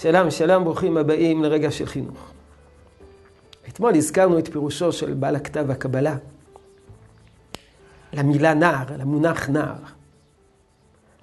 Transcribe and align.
שלום, 0.00 0.30
שלום, 0.30 0.64
ברוכים 0.64 0.96
הבאים 0.96 1.44
לרגע 1.44 1.70
של 1.70 1.86
חינוך. 1.86 2.30
אתמול 3.68 3.94
הזכרנו 3.94 4.38
את 4.38 4.48
פירושו 4.48 4.92
של 4.92 5.14
בעל 5.14 5.36
הכתב 5.36 5.70
הקבלה 5.70 6.16
למילה 8.12 8.54
נער, 8.54 8.84
למונח 8.98 9.48
נער. 9.48 9.76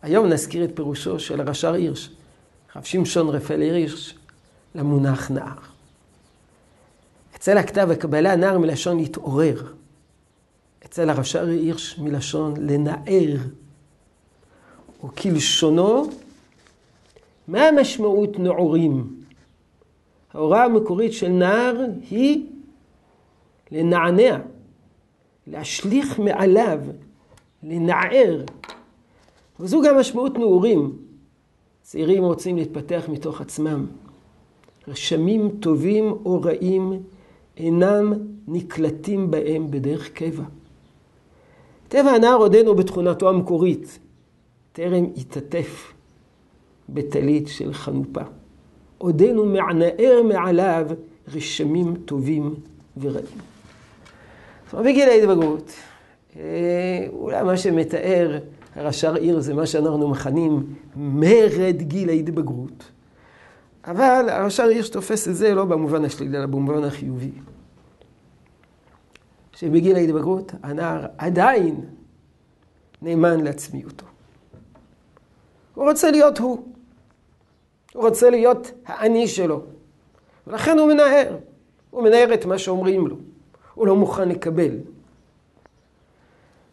היום 0.02 0.28
נזכיר 0.28 0.64
את 0.64 0.70
פירושו 0.76 1.20
של 1.20 1.42
הרש"ר 1.42 1.74
הירש, 1.74 2.10
רב 2.76 2.84
שמשון 2.84 3.30
רפאל 3.30 3.62
הירש, 3.62 4.16
למונח 4.76 5.32
נער. 5.32 5.60
אצל 7.36 7.58
הכתב 7.58 7.88
הקבלה 7.92 8.36
נער 8.36 8.58
מלשון 8.58 8.98
להתעורר. 8.98 9.64
אצל 10.86 11.10
הרש"ר 11.10 11.48
הירש 11.48 12.00
מלשון 12.00 12.54
לנער. 12.58 13.38
וכלשונו 15.06 16.10
מה 17.48 17.68
המשמעות 17.68 18.40
נעורים? 18.40 19.16
ההוראה 20.34 20.64
המקורית 20.64 21.14
של 21.14 21.30
נער 21.30 21.82
היא 22.10 22.46
לנענע, 23.72 24.38
להשליך 25.48 26.20
מעליו, 26.20 26.80
לנער. 27.64 28.44
וזו 29.60 29.82
גם 29.82 29.98
משמעות 29.98 30.38
נעורים. 30.38 30.98
צעירים 31.82 32.24
רוצים 32.24 32.58
להתפתח 32.58 33.06
מתוך 33.10 33.42
עצמם. 33.42 33.86
רשמים 34.88 35.50
טובים 35.60 36.12
או 36.26 36.42
רעים 36.42 37.04
אינם 37.58 38.14
נקלטים 38.48 39.32
בהם 39.32 39.72
בדרך 39.72 40.12
קבע. 40.12 40.44
טבע 41.88 42.12
הנער 42.12 42.38
עודנו 42.38 42.76
בתכונתו 42.76 43.30
המקורית, 43.30 44.00
טרם 44.74 45.06
התעטף 45.18 45.95
בטלית 46.90 47.48
של 47.48 47.74
חנופה. 47.74 48.22
עודנו 48.98 49.46
מענער 49.46 50.22
מעליו 50.28 50.88
רשמים 51.36 51.96
טובים 51.96 52.56
ורעים. 52.98 53.26
זאת 54.66 54.74
אומרת, 54.74 54.86
בגיל 54.86 55.10
ההתבגרות, 55.10 55.72
אה, 56.36 57.08
אולי 57.14 57.44
מה 57.44 57.58
שמתאר 57.58 58.40
הרש"ר 58.76 59.16
עיר 59.16 59.40
זה 59.40 59.54
מה 59.54 59.66
שאנחנו 59.66 60.08
מכנים 60.08 60.64
מרד 60.96 61.76
גיל 61.78 62.10
ההתבגרות. 62.10 62.92
אבל 63.86 64.26
הרש"ר 64.30 64.68
עיר 64.68 64.84
שתופס 64.84 65.28
את 65.28 65.36
זה 65.36 65.54
לא 65.54 65.66
במובן 65.66 66.06
השלילי, 66.06 66.38
אלא 66.38 66.46
במובן 66.46 66.84
החיובי. 66.84 67.32
שבגיל 69.56 69.96
ההתבגרות 69.96 70.52
הנער 70.64 71.06
עדיין 71.18 71.82
נאמן 73.02 73.44
לעצמיותו. 73.44 74.06
הוא 75.76 75.90
רוצה 75.90 76.12
להיות 76.12 76.38
הוא. 76.38 76.75
הוא 77.96 78.06
רוצה 78.06 78.30
להיות 78.30 78.72
האני 78.86 79.28
שלו. 79.28 79.64
ולכן 80.48 80.80
הוא 80.80 80.88
מנער. 80.88 81.38
הוא 81.90 82.04
מנער 82.04 82.34
את 82.34 82.46
מה 82.46 82.58
שאומרים 82.58 83.08
לו. 83.08 83.16
הוא 83.74 83.88
לא 83.88 83.96
מוכן 83.96 84.30
לקבל. 84.30 84.72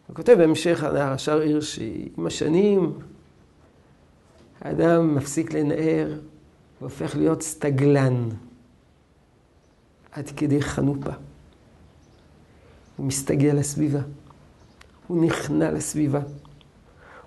הוא 0.07 0.15
כותב 0.15 0.33
בהמשך 0.37 0.83
על 0.83 0.97
הרש"ר 0.97 1.39
עיר 1.39 1.61
שעם 1.61 2.27
השנים 2.27 2.99
האדם 4.61 5.15
מפסיק 5.15 5.53
לנער 5.53 6.19
והופך 6.81 7.15
להיות 7.15 7.41
סטגלן 7.41 8.29
עד 10.11 10.29
כדי 10.37 10.61
חנופה. 10.61 11.11
הוא 12.97 13.05
מסתגל 13.05 13.55
לסביבה, 13.55 14.01
הוא 15.07 15.25
נכנע 15.25 15.71
לסביבה, 15.71 16.19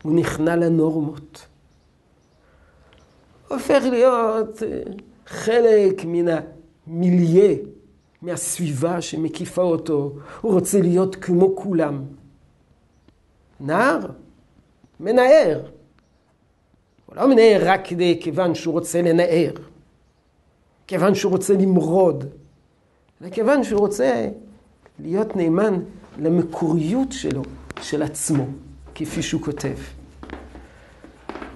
הוא 0.03 0.15
נכנע 0.15 0.57
לנורמות. 0.57 1.47
הופך 3.49 3.83
להיות 3.91 4.63
אה, 4.63 4.81
חלק 5.27 6.05
מן 6.05 6.27
המיליה, 6.29 7.57
מהסביבה 8.23 9.01
שמקיפה 9.01 9.63
אותו. 9.63 10.13
הוא 10.41 10.53
רוצה 10.53 10.81
להיות 10.81 11.17
כמו 11.17 11.57
כולם. 11.57 12.03
נער, 13.61 13.99
מנער. 15.01 15.61
הוא 17.07 17.17
לא 17.17 17.29
מנער 17.29 17.61
רק 17.63 17.81
כדי, 17.85 18.19
כיוון 18.23 18.55
שהוא 18.55 18.73
רוצה 18.73 19.03
לנער, 19.03 19.53
כיוון 20.87 21.15
שהוא 21.15 21.33
רוצה 21.33 21.55
למרוד, 21.55 22.25
אלא 23.23 23.31
כיוון 23.31 23.65
שהוא 23.65 23.81
רוצה 23.81 24.29
להיות 24.99 25.37
נאמן 25.37 25.83
למקוריות 26.19 27.13
שלו, 27.13 27.43
של 27.83 28.03
עצמו, 28.03 28.47
כפי 28.95 29.23
שהוא 29.23 29.43
כותב. 29.43 29.96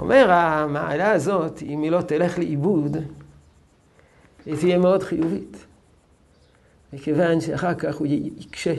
אומר, 0.01 0.31
המעלה 0.31 1.13
הזאת, 1.13 1.63
אם 1.63 1.83
היא 1.83 1.91
לא 1.91 2.01
תלך 2.03 2.39
לאיבוד, 2.39 2.97
היא 4.47 4.57
תהיה 4.57 4.79
מאוד 4.79 5.03
חיובית. 5.03 5.57
מכיוון 6.93 7.41
שאחר 7.41 7.75
כך 7.75 7.97
הוא 7.97 8.07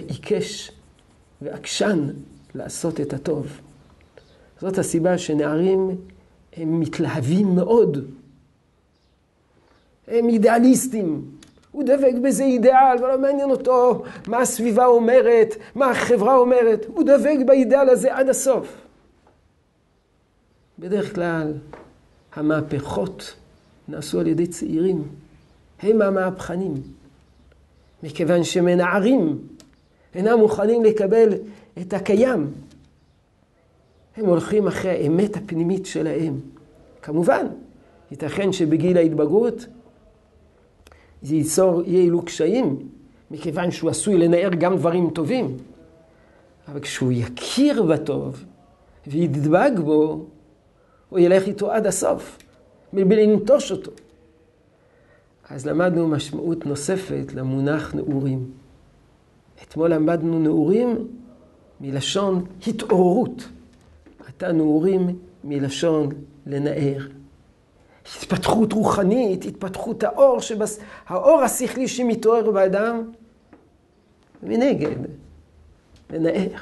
עיקש 0.07 0.71
ועקשן 1.41 2.07
לעשות 2.55 3.01
את 3.01 3.13
הטוב. 3.13 3.61
זאת 4.59 4.77
הסיבה 4.77 5.17
שנערים 5.17 5.97
הם 6.53 6.79
מתלהבים 6.79 7.55
מאוד. 7.55 7.97
הם 10.07 10.29
אידיאליסטים. 10.29 11.25
הוא 11.71 11.83
דבק 11.83 12.13
באיזה 12.21 12.43
אידיאל, 12.43 13.03
ולא 13.03 13.19
מעניין 13.19 13.51
אותו 13.51 14.03
מה 14.27 14.37
הסביבה 14.37 14.85
אומרת, 14.85 15.55
מה 15.75 15.91
החברה 15.91 16.37
אומרת. 16.37 16.85
הוא 16.87 17.03
דבק 17.03 17.37
באידיאל 17.45 17.89
הזה 17.89 18.15
עד 18.15 18.29
הסוף. 18.29 18.81
בדרך 20.81 21.15
כלל 21.15 21.53
המהפכות 22.33 23.35
נעשו 23.87 24.19
על 24.19 24.27
ידי 24.27 24.47
צעירים. 24.47 25.03
הם 25.81 26.01
המהפכנים. 26.01 26.73
מכיוון 28.03 28.43
שמנערים 28.43 29.39
אינם 30.15 30.39
מוכנים 30.39 30.83
לקבל 30.83 31.29
את 31.81 31.93
הקיים. 31.93 32.51
הם 34.17 34.25
הולכים 34.25 34.67
אחרי 34.67 34.91
האמת 34.91 35.37
הפנימית 35.37 35.85
שלהם. 35.85 36.39
כמובן, 37.01 37.47
ייתכן 38.11 38.51
שבגיל 38.51 38.97
ההתבגרות 38.97 39.65
זה 41.21 41.35
ייצור 41.35 41.81
אלו 41.87 42.21
קשיים, 42.21 42.89
מכיוון 43.31 43.71
שהוא 43.71 43.89
עשוי 43.89 44.17
לנער 44.17 44.49
גם 44.49 44.77
דברים 44.77 45.09
טובים. 45.09 45.57
אבל 46.67 46.79
כשהוא 46.79 47.11
יכיר 47.15 47.83
בטוב 47.83 48.43
וידבק 49.07 49.71
בו, 49.83 50.25
הוא 51.11 51.19
ילך 51.19 51.47
איתו 51.47 51.71
עד 51.71 51.87
הסוף, 51.87 52.37
מבלי 52.93 53.27
לנטוש 53.27 53.71
אותו. 53.71 53.91
אז 55.49 55.65
למדנו 55.65 56.07
משמעות 56.07 56.65
נוספת 56.65 57.33
למונח 57.33 57.93
נעורים. 57.95 58.51
אתמול 59.63 59.93
למדנו 59.93 60.39
נעורים 60.39 61.07
מלשון 61.81 62.45
התעוררות. 62.67 63.49
עתה 64.27 64.51
נעורים 64.51 65.19
מלשון 65.43 66.09
לנער. 66.45 67.07
התפתחות 68.05 68.73
רוחנית, 68.73 69.45
התפתחות 69.45 70.03
האור, 70.03 70.41
שבס... 70.41 70.79
האור 71.07 71.41
השכלי 71.41 71.87
שמתעורר 71.87 72.51
באדם, 72.51 73.11
מנגד, 74.43 74.97
לנער. 76.09 76.57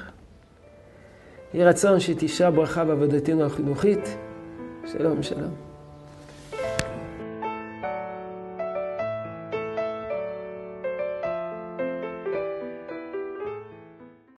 יהי 1.54 1.66
רצון 1.66 2.00
שתשעה 2.00 2.52
ברכה 2.52 2.86
בעבודתנו 2.86 3.44
החינוכית. 3.44 4.18
שלום, 4.86 5.24
שלום. 5.24 5.69